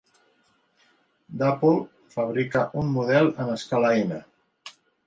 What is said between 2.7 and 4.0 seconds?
un model en escala